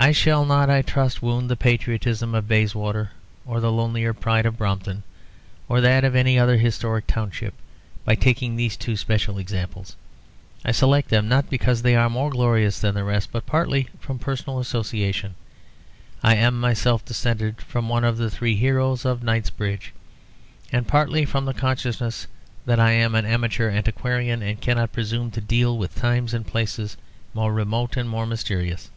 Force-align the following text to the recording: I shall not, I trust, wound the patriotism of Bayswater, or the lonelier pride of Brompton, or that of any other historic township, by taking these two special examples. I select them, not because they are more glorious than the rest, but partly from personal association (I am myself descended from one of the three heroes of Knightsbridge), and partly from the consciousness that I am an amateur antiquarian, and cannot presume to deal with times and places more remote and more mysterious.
I 0.00 0.12
shall 0.12 0.44
not, 0.44 0.70
I 0.70 0.82
trust, 0.82 1.22
wound 1.22 1.50
the 1.50 1.56
patriotism 1.56 2.32
of 2.32 2.46
Bayswater, 2.46 3.10
or 3.44 3.58
the 3.58 3.72
lonelier 3.72 4.14
pride 4.14 4.46
of 4.46 4.56
Brompton, 4.56 5.02
or 5.68 5.80
that 5.80 6.04
of 6.04 6.14
any 6.14 6.38
other 6.38 6.56
historic 6.56 7.04
township, 7.08 7.52
by 8.04 8.14
taking 8.14 8.54
these 8.54 8.76
two 8.76 8.96
special 8.96 9.38
examples. 9.38 9.96
I 10.64 10.70
select 10.70 11.08
them, 11.08 11.28
not 11.28 11.50
because 11.50 11.82
they 11.82 11.96
are 11.96 12.08
more 12.08 12.30
glorious 12.30 12.78
than 12.78 12.94
the 12.94 13.02
rest, 13.02 13.32
but 13.32 13.44
partly 13.44 13.88
from 13.98 14.20
personal 14.20 14.60
association 14.60 15.34
(I 16.22 16.36
am 16.36 16.60
myself 16.60 17.04
descended 17.04 17.60
from 17.60 17.88
one 17.88 18.04
of 18.04 18.18
the 18.18 18.30
three 18.30 18.54
heroes 18.54 19.04
of 19.04 19.24
Knightsbridge), 19.24 19.92
and 20.70 20.86
partly 20.86 21.24
from 21.24 21.44
the 21.44 21.52
consciousness 21.54 22.28
that 22.66 22.78
I 22.78 22.92
am 22.92 23.16
an 23.16 23.26
amateur 23.26 23.68
antiquarian, 23.68 24.42
and 24.44 24.60
cannot 24.60 24.92
presume 24.92 25.32
to 25.32 25.40
deal 25.40 25.76
with 25.76 25.96
times 25.96 26.34
and 26.34 26.46
places 26.46 26.96
more 27.34 27.52
remote 27.52 27.96
and 27.96 28.08
more 28.08 28.26
mysterious. 28.26 28.90